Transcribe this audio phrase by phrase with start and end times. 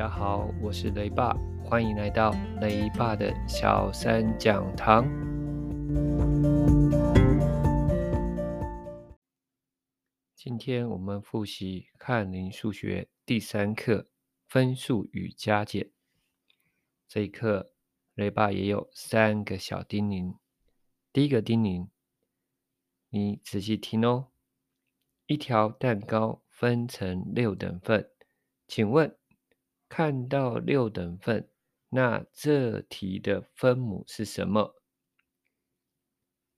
[0.00, 2.30] 大家好，我是雷爸，欢迎来到
[2.62, 5.04] 雷爸的小三讲堂。
[10.34, 14.08] 今天我们复习翰林数学第三课
[14.48, 15.90] 分数与加减。
[17.06, 17.74] 这一课，
[18.14, 20.34] 雷爸也有三个小叮咛。
[21.12, 21.88] 第一个叮咛，
[23.10, 24.28] 你仔细听哦。
[25.26, 28.10] 一条蛋糕分成六等份，
[28.66, 29.14] 请问，
[29.90, 31.48] 看到六等份，
[31.88, 34.76] 那这题的分母是什么？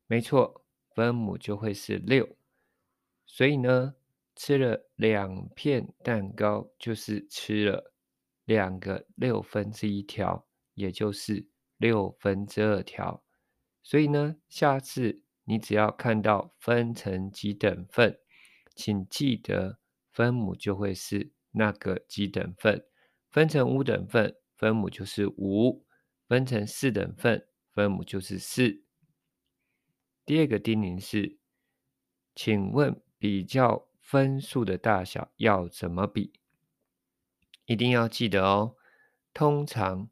[0.06, 0.62] 没错，
[0.94, 2.36] 分母就会是六。
[3.24, 3.94] 所以呢，
[4.36, 7.94] 吃了两片蛋糕，就是吃了
[8.44, 13.24] 两个六分之一条，也就是六分之二条。
[13.82, 18.20] 所以呢，下次你只要看到分成几等份，
[18.74, 19.78] 请记得
[20.12, 22.84] 分母就会是那个几等份。
[23.32, 25.82] 分成五等份，分母就是五；
[26.28, 28.84] 分成四等份，分母就是四。
[30.26, 31.38] 第二个叮咛是，
[32.34, 36.34] 请问比较分数的大小要怎么比？
[37.64, 38.76] 一定要记得哦。
[39.32, 40.10] 通常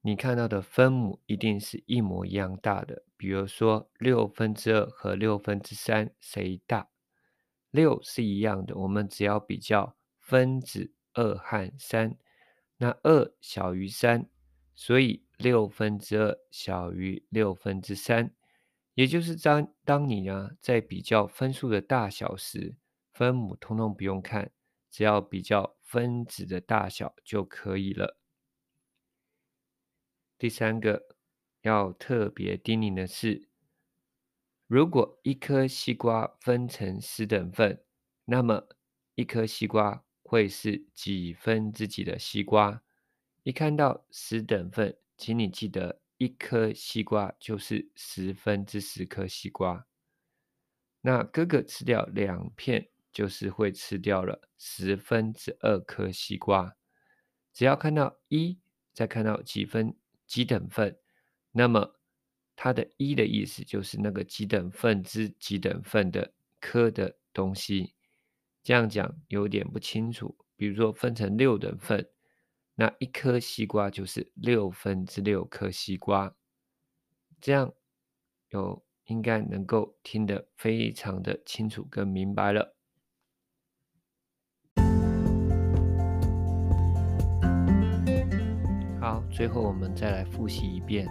[0.00, 6.88] 你看到的分母一定是一模一样大的，比如说六分之二和六分之三谁大？
[7.70, 12.16] 六是一样的，我们只要比较分子二和三。
[12.76, 14.28] 那二小于三，
[14.74, 18.34] 所以六分之二小于六分之三，
[18.94, 22.76] 也就是当当你呢在比较分数的大小时，
[23.12, 24.50] 分母通通不用看，
[24.90, 28.18] 只要比较分子的大小就可以了。
[30.36, 31.16] 第三个
[31.62, 33.48] 要特别叮咛的是，
[34.66, 37.84] 如果一颗西瓜分成十等份，
[38.24, 38.68] 那么
[39.14, 40.04] 一颗西瓜。
[40.24, 42.82] 会是几分之几的西瓜？
[43.44, 49.86] 一看到十等份，请你记得一颗西瓜就是十分之十颗西瓜。
[51.02, 56.74] 那哥哥吃掉两片，就是会吃掉了十分之二颗西瓜。
[57.52, 58.58] 只要看到一，
[58.92, 59.94] 再看到几分
[60.26, 60.98] 几等份，
[61.52, 62.00] 那么
[62.56, 67.92] 它的一的意思就是那个几等份之几等份的颗的东西。
[68.64, 70.36] 这样讲有点不清楚。
[70.56, 72.08] 比如说分成六等份，
[72.76, 76.34] 那一颗西瓜就是六分之六颗西瓜。
[77.40, 77.74] 这样
[78.48, 82.74] 有应该能够听得非常的清楚跟明白了。
[88.98, 91.06] 好，最后我们再来复习一遍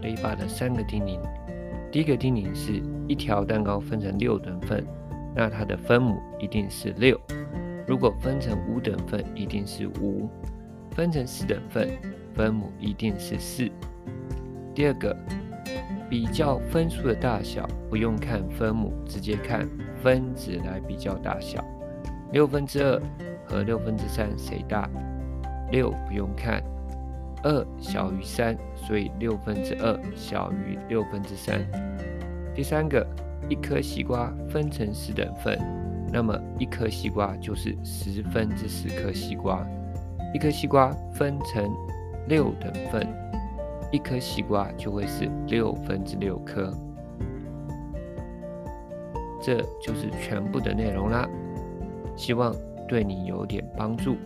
[0.00, 1.20] 雷爸的三个叮咛。
[1.92, 4.86] 第一个叮咛是一条蛋糕分成六等份。
[5.34, 7.18] 那它的分母一定是六。
[7.86, 10.28] 如果分成五等份，一定是五；
[10.90, 11.88] 分成四等份，
[12.34, 13.70] 分母一定是四。
[14.74, 15.16] 第二个，
[16.10, 19.66] 比较分数的大小，不用看分母，直接看
[20.02, 21.64] 分子来比较大小。
[22.32, 23.00] 六分之二
[23.46, 24.86] 和六分之三谁大？
[25.70, 26.62] 六不用看，
[27.42, 31.60] 二小于三，所以六分之二小于六分之三。
[32.54, 33.06] 第三个。
[33.48, 35.58] 一颗西瓜分成十等份，
[36.12, 39.66] 那么一颗西瓜就是十分之十颗西瓜。
[40.34, 41.70] 一颗西瓜分成
[42.26, 43.06] 六等份，
[43.90, 46.72] 一颗西瓜就会是六分之六颗。
[49.40, 51.26] 这就是全部的内容啦，
[52.14, 52.54] 希望
[52.86, 54.16] 对你有点帮助，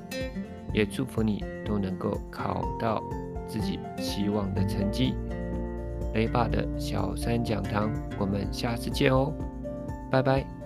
[0.73, 3.01] 也祝福你都能够考到
[3.47, 5.15] 自己期望的成绩。
[6.15, 9.33] 雷爸的小三讲堂，我们下次见哦，
[10.11, 10.62] 拜拜。